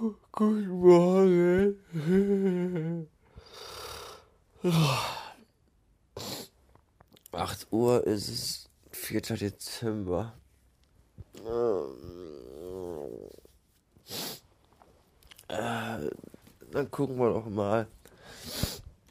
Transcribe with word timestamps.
Guten 0.00 0.68
Morgen. 0.80 1.76
8 7.32 7.66
Uhr 7.70 8.06
ist 8.06 8.28
es, 8.28 8.70
4. 8.92 9.20
Dezember. 9.20 10.32
Äh, 15.48 16.10
dann 16.70 16.90
gucken 16.90 17.18
wir 17.18 17.34
doch 17.34 17.50
mal, 17.50 17.86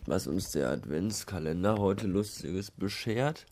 was 0.08 0.26
uns 0.26 0.50
der 0.54 0.72
Adventskalender 0.72 1.78
heute 1.78 2.08
Lustiges 2.08 2.72
beschert. 2.72 3.46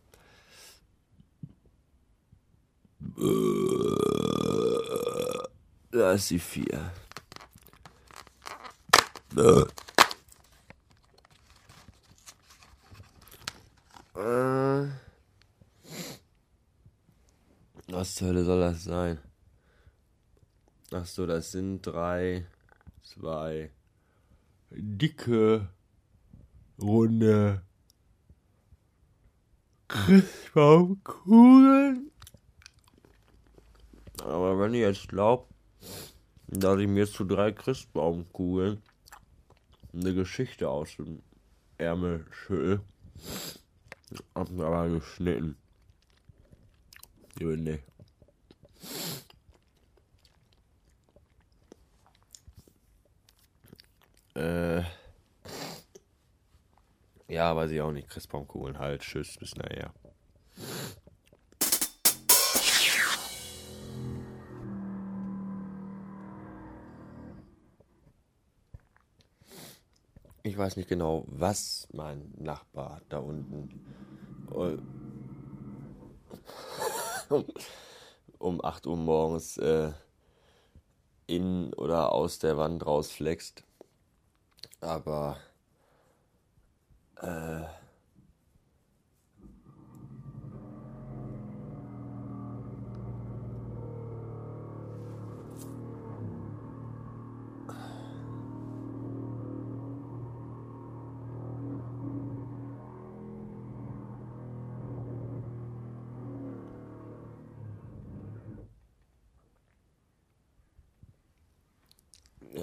Da 5.92 6.14
ist 6.14 6.31
die 6.31 6.39
4. 6.39 6.92
Äh, 9.38 9.66
was 17.88 18.15
zur 18.15 18.30
Hölle 18.30 18.43
soll 18.43 18.61
das 18.61 18.83
sein? 18.83 19.19
Ach 20.91 21.05
so, 21.05 21.27
das 21.27 21.52
sind 21.52 21.83
drei, 21.83 22.47
zwei 23.03 23.69
dicke, 24.71 25.69
runde 26.81 27.61
Christbaumkugeln. 29.88 32.09
Aber 34.23 34.59
wenn 34.59 34.73
ihr 34.73 34.89
jetzt 34.89 35.09
glaubt, 35.09 35.53
dass 36.47 36.80
ich 36.80 36.88
mir 36.88 37.05
zu 37.05 37.23
drei 37.23 37.52
Christbaumkugeln 37.52 38.81
eine 39.93 40.13
Geschichte 40.13 40.69
aus 40.69 40.95
dem 40.95 41.21
Ärmel 41.77 42.25
schüttel, 42.31 42.81
hab 44.35 44.49
mir 44.49 44.66
aber 44.66 44.89
geschnitten. 44.89 45.57
Nee. 47.39 47.80
Äh. 54.35 54.83
Ja, 57.27 57.55
weiß 57.55 57.71
ich 57.71 57.81
auch 57.81 57.91
nicht. 57.91 58.09
Christbaumkugeln 58.09 58.80
halt. 58.80 59.02
Tschüss, 59.02 59.38
bis 59.38 59.55
nachher. 59.55 59.93
Ich 70.47 70.58
weiß 70.58 70.77
nicht 70.77 70.87
genau, 70.87 71.25
was 71.27 71.89
mein 71.91 72.33
Nachbar 72.37 73.02
da 73.09 73.17
unten 73.17 73.81
um, 77.30 77.43
um 78.39 78.63
8 78.63 78.87
Uhr 78.87 78.95
morgens 78.95 79.58
äh, 79.58 79.91
in 81.25 81.73
oder 81.73 82.13
aus 82.13 82.39
der 82.39 82.55
Wand 82.55 82.85
rausflext. 82.85 83.65
Aber 84.80 85.35
äh, 87.17 87.64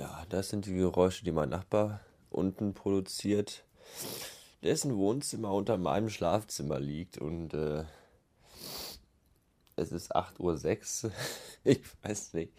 Ja, 0.04 0.26
das 0.28 0.50
sind 0.50 0.66
die 0.66 0.75
Geräusche, 0.75 1.25
die 1.25 1.32
mein 1.32 1.48
Nachbar 1.48 2.00
unten 2.28 2.75
produziert, 2.75 3.65
dessen 4.62 4.98
Wohnzimmer 4.98 5.50
unter 5.50 5.78
meinem 5.78 6.10
Schlafzimmer 6.10 6.78
liegt 6.78 7.16
und 7.16 7.54
äh, 7.54 7.84
es 9.76 9.93
ist 9.93 10.14
8.06 10.14 11.06
Uhr. 11.06 11.12
Ich 11.64 11.81
weiß 12.03 12.34
nicht, 12.34 12.53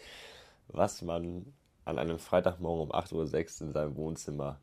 was 0.70 1.04
man 1.04 1.54
an 1.84 2.00
einem 2.00 2.18
Freitagmorgen 2.18 2.90
um 2.90 2.92
8.06 2.92 3.14
Uhr 3.14 3.68
in 3.68 3.74
seinem 3.74 3.96
Wohnzimmer 3.96 4.60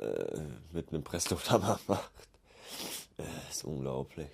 äh, 0.00 0.40
mit 0.72 0.88
einem 0.88 1.04
Presslufthammer 1.04 1.78
macht. 1.86 2.28
Äh, 3.18 3.50
ist 3.50 3.62
unglaublich. 3.62 4.32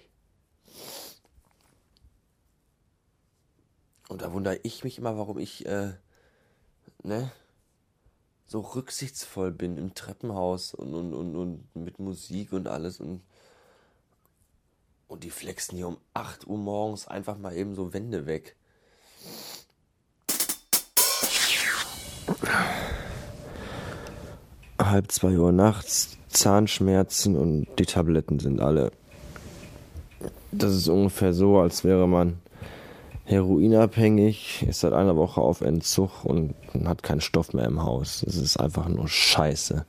Und 4.08 4.22
da 4.22 4.32
wundere 4.32 4.58
ich 4.62 4.82
mich 4.82 4.96
immer, 4.96 5.18
warum 5.18 5.38
ich 5.38 5.66
äh, 5.66 5.92
ne, 7.04 7.30
so 8.46 8.60
rücksichtsvoll 8.60 9.52
bin 9.52 9.78
im 9.78 9.94
Treppenhaus 9.94 10.74
und, 10.74 10.94
und, 10.94 11.14
und, 11.14 11.36
und 11.36 11.76
mit 11.76 11.98
Musik 11.98 12.52
und 12.52 12.66
alles 12.66 13.00
und 13.00 13.22
und 15.06 15.22
die 15.22 15.30
flexen 15.30 15.76
hier 15.76 15.88
um 15.88 15.98
8 16.14 16.46
Uhr 16.46 16.58
morgens 16.58 17.06
einfach 17.06 17.38
mal 17.38 17.54
eben 17.54 17.74
so 17.74 17.92
Wände 17.92 18.26
weg. 18.26 18.56
Halb 24.78 25.12
zwei 25.12 25.38
Uhr 25.38 25.52
nachts, 25.52 26.18
Zahnschmerzen 26.28 27.36
und 27.36 27.66
die 27.78 27.86
Tabletten 27.86 28.40
sind 28.40 28.60
alle. 28.60 28.90
Das 30.50 30.74
ist 30.74 30.88
ungefähr 30.88 31.32
so, 31.32 31.58
als 31.58 31.84
wäre 31.84 32.08
man 32.08 32.40
heroinabhängig, 33.24 34.64
ist 34.68 34.80
seit 34.80 34.92
einer 34.92 35.16
Woche 35.16 35.40
auf 35.40 35.60
Entzug 35.60 36.24
und 36.24 36.54
hat 36.84 37.02
keinen 37.02 37.20
Stoff 37.20 37.52
mehr 37.52 37.64
im 37.66 37.82
Haus. 37.82 38.22
Es 38.26 38.36
ist 38.36 38.58
einfach 38.58 38.88
nur 38.88 39.08
Scheiße. 39.08 39.84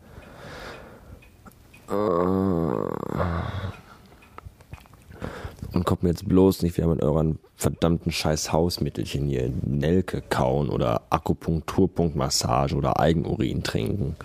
Und 5.73 5.83
kommt 5.83 6.03
mir 6.03 6.09
jetzt 6.09 6.27
bloß 6.27 6.61
nicht 6.61 6.77
wieder 6.77 6.87
mit 6.87 7.03
euren 7.03 7.37
verdammten 7.55 8.11
scheiß 8.11 8.51
Hausmittelchen 8.51 9.27
hier 9.27 9.51
Nelke 9.63 10.21
kauen 10.21 10.69
oder 10.69 11.01
Akupunkturpunktmassage 11.09 12.75
oder 12.75 12.99
Eigenurin 12.99 13.63
trinken. 13.63 14.15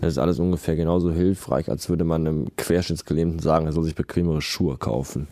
Das 0.00 0.12
ist 0.12 0.18
alles 0.18 0.40
ungefähr 0.40 0.74
genauso 0.74 1.12
hilfreich, 1.12 1.68
als 1.68 1.88
würde 1.88 2.04
man 2.04 2.26
einem 2.26 2.56
Querschnittsgelähmten 2.56 3.38
sagen, 3.38 3.66
er 3.66 3.72
soll 3.72 3.84
sich 3.84 3.94
bequemere 3.94 4.42
Schuhe 4.42 4.76
kaufen. 4.76 5.28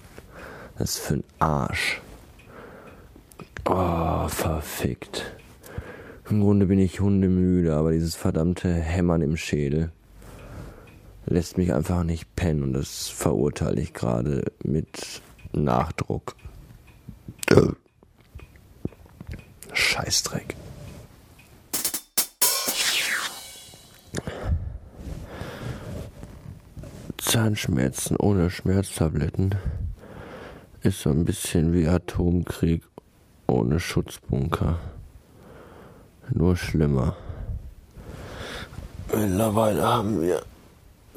Das 0.79 0.91
ist 0.91 0.99
für 1.01 1.15
ein 1.15 1.25
Arsch. 1.41 2.01
Oh, 3.65 4.29
verfickt. 4.29 5.37
Im 6.29 6.41
Grunde 6.41 6.67
bin 6.67 6.79
ich 6.79 7.01
hundemüde, 7.01 7.75
aber 7.75 7.93
dieses 7.93 8.15
verdammte 8.15 8.73
Hämmern 8.73 9.23
im 9.23 9.37
Schädel 9.37 9.91
lässt 11.27 11.59
mich 11.59 11.73
einfach 11.73 12.03
nicht 12.05 12.35
pennen 12.37 12.63
und 12.63 12.73
das 12.73 13.09
verurteile 13.09 13.81
ich 13.81 13.93
gerade 13.93 14.45
mit 14.63 15.23
Nachdruck. 15.53 16.35
Scheißdreck. 19.73 20.57
Zahnschmerzen 27.19 28.17
ohne 28.17 28.51
Schmerztabletten 28.51 29.55
ist 30.83 31.01
so 31.01 31.11
ein 31.11 31.25
bisschen 31.25 31.73
wie 31.73 31.87
Atomkrieg 31.87 32.83
ohne 33.51 33.81
Schutzbunker. 33.81 34.79
Nur 36.33 36.57
schlimmer. 36.57 37.17
Mittlerweile 39.13 39.83
haben 39.83 40.21
wir 40.23 40.43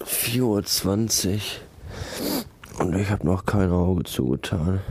4.20 0.01 1.35
Uhr 1.35 2.85
und 2.85 2.95
ich 2.95 3.12
habe 3.12 3.25
noch 3.25 3.45
kein 3.45 3.71
Auge 3.71 4.03
zugetan. 4.03 4.81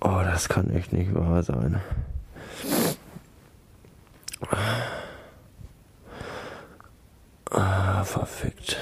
Oh, 0.00 0.20
das 0.24 0.48
kann 0.48 0.70
echt 0.70 0.92
nicht 0.92 1.14
wahr 1.14 1.42
sein. 1.42 1.80
Ah, 7.50 8.04
verfickt. 8.04 8.78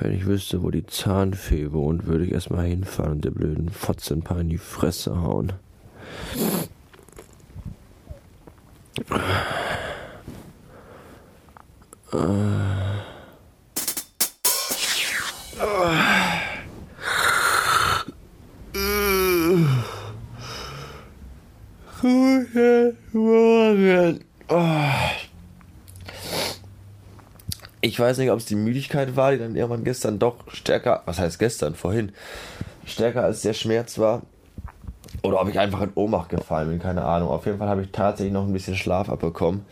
Wenn 0.00 0.14
ich 0.14 0.26
wüsste, 0.26 0.62
wo 0.62 0.70
die 0.70 0.86
Zahnfee 0.86 1.72
wohnt, 1.72 2.06
würde 2.06 2.24
ich 2.24 2.30
erstmal 2.30 2.66
hinfahren 2.66 3.12
und 3.12 3.24
der 3.24 3.32
blöden 3.32 3.68
Fotze 3.68 4.14
ein 4.14 4.22
paar 4.22 4.40
in 4.40 4.48
die 4.48 4.58
Fresse 4.58 5.20
hauen. 5.20 5.52
Guten 22.00 22.96
Morgen. 23.12 24.20
Ich 27.80 27.98
weiß 27.98 28.18
nicht, 28.18 28.30
ob 28.30 28.38
es 28.38 28.46
die 28.46 28.56
Müdigkeit 28.56 29.14
war, 29.14 29.32
die 29.32 29.38
dann 29.38 29.54
irgendwann 29.54 29.84
gestern 29.84 30.18
doch 30.18 30.36
stärker, 30.52 31.02
was 31.06 31.18
heißt 31.18 31.38
gestern, 31.38 31.74
vorhin, 31.74 32.12
stärker 32.84 33.24
als 33.24 33.42
der 33.42 33.52
Schmerz 33.52 33.98
war. 33.98 34.22
Oder 35.22 35.40
ob 35.40 35.48
ich 35.48 35.58
einfach 35.58 35.82
in 35.82 35.92
Ohnmacht 35.94 36.28
gefallen 36.28 36.68
bin, 36.68 36.78
keine 36.80 37.04
Ahnung. 37.04 37.28
Auf 37.28 37.46
jeden 37.46 37.58
Fall 37.58 37.68
habe 37.68 37.82
ich 37.82 37.90
tatsächlich 37.92 38.32
noch 38.32 38.46
ein 38.46 38.52
bisschen 38.52 38.76
Schlaf 38.76 39.08
abbekommen. 39.08 39.64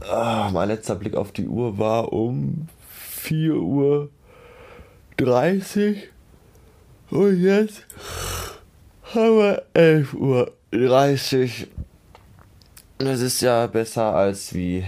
Ah, 0.00 0.50
mein 0.52 0.68
letzter 0.68 0.94
Blick 0.94 1.14
auf 1.14 1.32
die 1.32 1.48
Uhr 1.48 1.78
war 1.78 2.12
um 2.12 2.68
4 2.90 3.54
Uhr 3.54 4.10
30. 5.16 6.08
Und 7.10 7.42
jetzt 7.42 7.86
haben 9.14 9.38
wir 9.38 9.62
11 9.74 10.14
Uhr 10.14 10.52
30. 10.70 11.68
Das 12.98 13.20
ist 13.20 13.40
ja 13.40 13.66
besser 13.66 14.14
als 14.14 14.54
wie 14.54 14.84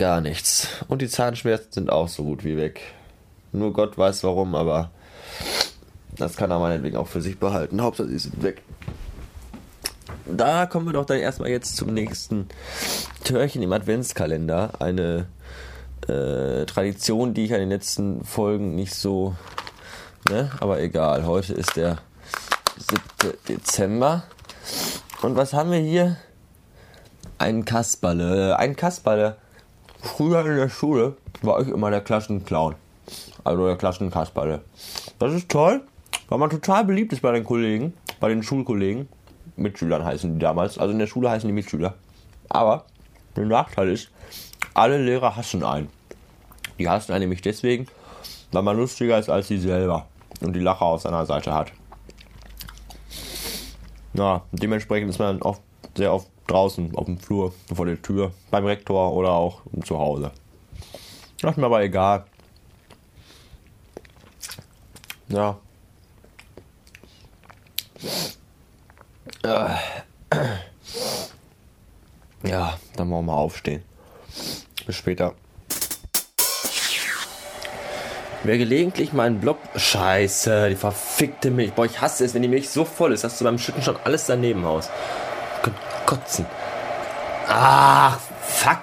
gar 0.00 0.22
nichts. 0.22 0.66
Und 0.88 1.02
die 1.02 1.08
Zahnschmerzen 1.08 1.72
sind 1.72 1.90
auch 1.90 2.08
so 2.08 2.24
gut 2.24 2.42
wie 2.42 2.56
weg. 2.56 2.80
Nur 3.52 3.74
Gott 3.74 3.98
weiß 3.98 4.24
warum, 4.24 4.54
aber 4.54 4.90
das 6.16 6.36
kann 6.36 6.50
er 6.50 6.58
meinetwegen 6.58 6.96
auch 6.96 7.06
für 7.06 7.20
sich 7.20 7.38
behalten. 7.38 7.82
Hauptsache, 7.82 8.08
sie 8.08 8.18
sind 8.18 8.42
weg. 8.42 8.62
Da 10.26 10.64
kommen 10.64 10.86
wir 10.86 10.94
doch 10.94 11.04
dann 11.04 11.18
erstmal 11.18 11.50
jetzt 11.50 11.76
zum 11.76 11.92
nächsten 11.92 12.48
Türchen 13.24 13.62
im 13.62 13.72
Adventskalender. 13.74 14.72
Eine 14.80 15.26
äh, 16.08 16.64
Tradition, 16.64 17.34
die 17.34 17.44
ich 17.44 17.52
an 17.52 17.60
den 17.60 17.68
letzten 17.68 18.24
Folgen 18.24 18.74
nicht 18.74 18.94
so. 18.94 19.34
Ne? 20.30 20.50
Aber 20.60 20.80
egal, 20.80 21.26
heute 21.26 21.52
ist 21.52 21.76
der 21.76 21.98
7. 23.22 23.34
Dezember. 23.48 24.22
Und 25.20 25.36
was 25.36 25.52
haben 25.52 25.70
wir 25.70 25.78
hier? 25.78 26.16
Ein 27.36 27.66
Kasperle. 27.66 28.56
Ein 28.56 28.76
Kasperle. 28.76 29.36
Früher 30.02 30.44
in 30.46 30.56
der 30.56 30.68
Schule 30.68 31.16
war 31.42 31.60
ich 31.60 31.68
immer 31.68 31.90
der 31.90 32.00
Klassenclown. 32.00 32.74
Also 33.44 33.66
der 33.66 33.76
Klassenkasperle. 33.76 34.60
Das 35.18 35.32
ist 35.32 35.48
toll, 35.48 35.82
weil 36.28 36.38
man 36.38 36.50
total 36.50 36.84
beliebt 36.84 37.12
ist 37.12 37.22
bei 37.22 37.32
den 37.32 37.44
Kollegen, 37.44 37.92
bei 38.18 38.28
den 38.28 38.42
Schulkollegen. 38.42 39.08
Mitschülern 39.56 40.04
heißen 40.04 40.34
die 40.34 40.38
damals. 40.38 40.78
Also 40.78 40.92
in 40.92 40.98
der 40.98 41.06
Schule 41.06 41.30
heißen 41.30 41.48
die 41.48 41.54
Mitschüler. 41.54 41.94
Aber 42.48 42.84
der 43.36 43.46
Nachteil 43.46 43.90
ist, 43.90 44.10
alle 44.74 44.98
Lehrer 44.98 45.36
hassen 45.36 45.62
einen. 45.62 45.88
Die 46.78 46.88
hassen 46.88 47.12
einen 47.12 47.22
nämlich 47.22 47.42
deswegen, 47.42 47.86
weil 48.52 48.62
man 48.62 48.76
lustiger 48.76 49.18
ist 49.18 49.28
als 49.28 49.48
sie 49.48 49.58
selber 49.58 50.06
und 50.40 50.54
die 50.54 50.60
Lacher 50.60 50.82
auf 50.82 51.02
seiner 51.02 51.26
Seite 51.26 51.52
hat. 51.52 51.72
Na, 54.12 54.42
dementsprechend 54.52 55.10
ist 55.10 55.18
man 55.18 55.42
oft 55.42 55.62
sehr 55.96 56.12
oft 56.12 56.28
draußen 56.50 56.94
auf 56.96 57.06
dem 57.06 57.18
Flur, 57.18 57.52
vor 57.74 57.86
der 57.86 58.00
Tür, 58.00 58.32
beim 58.50 58.66
Rektor 58.66 59.12
oder 59.12 59.30
auch 59.32 59.62
zu 59.84 59.98
Hause. 59.98 60.32
Das 61.40 61.52
ist 61.52 61.56
mir 61.56 61.66
aber 61.66 61.82
egal. 61.82 62.24
Ja. 65.28 65.58
Ja, 72.42 72.78
dann 72.96 73.10
wollen 73.10 73.26
wir 73.26 73.32
mal 73.32 73.34
aufstehen. 73.34 73.82
Bis 74.86 74.96
später. 74.96 75.34
Wer 78.42 78.56
gelegentlich 78.56 79.12
meinen 79.12 79.38
Blog. 79.40 79.58
Scheiße, 79.76 80.70
die 80.70 80.76
verfickte 80.76 81.50
Milch. 81.50 81.74
Boah, 81.74 81.84
ich 81.84 82.00
hasse 82.00 82.24
es, 82.24 82.34
wenn 82.34 82.42
die 82.42 82.48
Milch 82.48 82.70
so 82.70 82.84
voll 82.84 83.12
ist, 83.12 83.22
dass 83.22 83.38
du 83.38 83.44
beim 83.44 83.58
Schütten 83.58 83.82
schon 83.82 83.96
alles 84.04 84.26
daneben 84.26 84.64
haust. 84.64 84.90
Kotzen. 86.10 86.44
Ach, 87.46 88.18
fuck. 88.42 88.78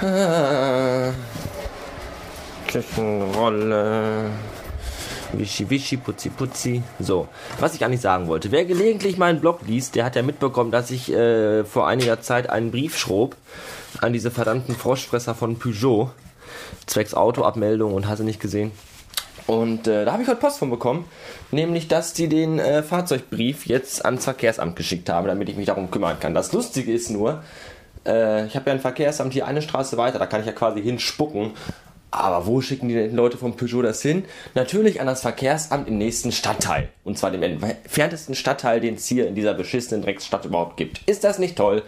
Ah. 0.00 1.12
Küchenrolle. 2.68 4.30
Wischi, 5.32 5.68
wischi, 5.68 5.96
putzi, 5.96 6.28
putzi. 6.28 6.84
So, 7.00 7.26
was 7.58 7.74
ich 7.74 7.84
eigentlich 7.84 8.00
sagen 8.00 8.28
wollte. 8.28 8.52
Wer 8.52 8.64
gelegentlich 8.64 9.18
meinen 9.18 9.40
Blog 9.40 9.62
liest, 9.66 9.96
der 9.96 10.04
hat 10.04 10.14
ja 10.14 10.22
mitbekommen, 10.22 10.70
dass 10.70 10.92
ich 10.92 11.12
äh, 11.12 11.64
vor 11.64 11.88
einiger 11.88 12.20
Zeit 12.20 12.48
einen 12.48 12.70
Brief 12.70 12.96
schrob 12.96 13.34
an 14.00 14.12
diese 14.12 14.30
verdammten 14.30 14.76
Froschfresser 14.76 15.34
von 15.34 15.58
Peugeot 15.58 16.12
zwecks 16.86 17.14
Autoabmeldung 17.14 17.94
und 17.94 18.06
hast 18.06 18.20
du 18.20 18.24
nicht 18.24 18.38
gesehen. 18.38 18.70
Und 19.46 19.86
äh, 19.86 20.04
da 20.04 20.12
habe 20.12 20.22
ich 20.22 20.28
heute 20.28 20.40
Post 20.40 20.58
von 20.58 20.70
bekommen, 20.70 21.04
nämlich 21.50 21.88
dass 21.88 22.12
die 22.12 22.28
den 22.28 22.58
äh, 22.58 22.82
Fahrzeugbrief 22.82 23.66
jetzt 23.66 24.04
ans 24.04 24.24
Verkehrsamt 24.24 24.76
geschickt 24.76 25.08
haben, 25.08 25.26
damit 25.28 25.48
ich 25.48 25.56
mich 25.56 25.66
darum 25.66 25.90
kümmern 25.90 26.18
kann. 26.18 26.34
Das 26.34 26.52
Lustige 26.52 26.92
ist 26.92 27.10
nur, 27.10 27.42
äh, 28.04 28.46
ich 28.46 28.56
habe 28.56 28.70
ja 28.70 28.74
ein 28.74 28.80
Verkehrsamt 28.80 29.32
hier 29.32 29.46
eine 29.46 29.62
Straße 29.62 29.96
weiter, 29.96 30.18
da 30.18 30.26
kann 30.26 30.40
ich 30.40 30.46
ja 30.46 30.52
quasi 30.52 30.82
hinspucken. 30.82 31.52
Aber 32.12 32.46
wo 32.46 32.62
schicken 32.62 32.88
die 32.88 32.94
denn 32.94 33.14
Leute 33.14 33.36
vom 33.36 33.56
Peugeot 33.56 33.82
das 33.82 34.00
hin? 34.00 34.24
Natürlich 34.54 35.00
an 35.00 35.06
das 35.06 35.20
Verkehrsamt 35.20 35.86
im 35.86 35.98
nächsten 35.98 36.32
Stadtteil. 36.32 36.88
Und 37.04 37.18
zwar 37.18 37.30
dem 37.30 37.42
entferntesten 37.42 38.34
Stadtteil, 38.34 38.80
den 38.80 38.94
es 38.94 39.06
hier 39.06 39.26
in 39.28 39.34
dieser 39.34 39.52
beschissenen 39.52 40.02
Drecksstadt 40.02 40.44
überhaupt 40.46 40.78
gibt. 40.78 41.02
Ist 41.06 41.24
das 41.24 41.38
nicht 41.38 41.56
toll? 41.56 41.82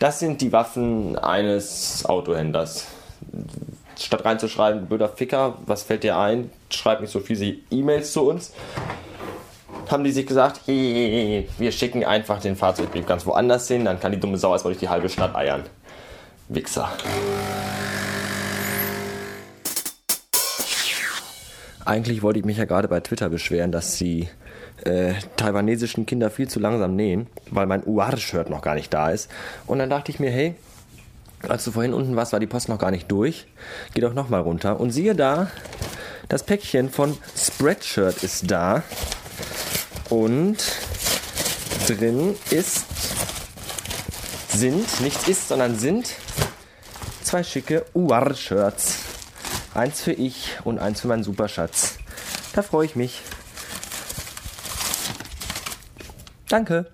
Das 0.00 0.18
sind 0.18 0.40
die 0.40 0.52
Waffen 0.52 1.16
eines 1.16 2.04
Autohändlers 2.06 2.86
statt 3.98 4.24
reinzuschreiben, 4.24 4.86
blöder 4.86 5.08
Ficker, 5.08 5.58
was 5.66 5.82
fällt 5.82 6.02
dir 6.02 6.16
ein? 6.16 6.50
Schreib 6.70 7.00
nicht 7.00 7.10
so 7.10 7.20
viele 7.20 7.56
E-Mails 7.70 8.12
zu 8.12 8.28
uns. 8.28 8.52
Haben 9.90 10.04
die 10.04 10.12
sich 10.12 10.26
gesagt, 10.26 10.60
hey, 10.66 11.48
wir 11.58 11.72
schicken 11.72 12.04
einfach 12.04 12.40
den 12.40 12.56
Fahrzeugbrief 12.56 13.06
ganz 13.06 13.24
woanders 13.26 13.68
hin, 13.68 13.84
dann 13.84 13.98
kann 13.98 14.12
die 14.12 14.20
dumme 14.20 14.36
Sau 14.36 14.52
erstmal 14.52 14.74
durch 14.74 14.80
die 14.80 14.88
halbe 14.88 15.08
Stadt 15.08 15.34
eiern. 15.34 15.64
Wichser. 16.48 16.90
Eigentlich 21.84 22.22
wollte 22.22 22.38
ich 22.38 22.44
mich 22.44 22.58
ja 22.58 22.66
gerade 22.66 22.86
bei 22.86 23.00
Twitter 23.00 23.30
beschweren, 23.30 23.72
dass 23.72 23.96
die 23.96 24.28
äh, 24.84 25.14
taiwanesischen 25.36 26.04
Kinder 26.04 26.30
viel 26.30 26.48
zu 26.48 26.60
langsam 26.60 26.94
nähen, 26.94 27.28
weil 27.50 27.66
mein 27.66 27.82
UR-Shirt 27.84 28.50
noch 28.50 28.60
gar 28.60 28.74
nicht 28.74 28.92
da 28.92 29.10
ist. 29.10 29.30
Und 29.66 29.78
dann 29.78 29.88
dachte 29.88 30.12
ich 30.12 30.20
mir, 30.20 30.30
hey, 30.30 30.54
als 31.46 31.64
du 31.64 31.70
vorhin 31.70 31.94
unten 31.94 32.16
warst, 32.16 32.32
war 32.32 32.40
die 32.40 32.46
Post 32.46 32.68
noch 32.68 32.78
gar 32.78 32.90
nicht 32.90 33.10
durch. 33.10 33.46
Geh 33.94 34.00
doch 34.00 34.14
nochmal 34.14 34.40
runter. 34.40 34.80
Und 34.80 34.90
siehe 34.90 35.14
da, 35.14 35.48
das 36.28 36.42
Päckchen 36.42 36.90
von 36.90 37.16
Spreadshirt 37.36 38.22
ist 38.22 38.50
da. 38.50 38.82
Und 40.10 40.56
drin 41.86 42.34
ist, 42.50 42.86
sind, 44.48 45.00
nichts 45.00 45.28
ist, 45.28 45.48
sondern 45.48 45.78
sind 45.78 46.14
zwei 47.22 47.42
schicke 47.42 47.84
UR-Shirts. 47.94 48.98
Eins 49.74 50.00
für 50.00 50.12
ich 50.12 50.56
und 50.64 50.78
eins 50.78 51.02
für 51.02 51.08
meinen 51.08 51.22
Superschatz. 51.22 51.98
Da 52.54 52.62
freue 52.62 52.86
ich 52.86 52.96
mich. 52.96 53.22
Danke. 56.48 56.86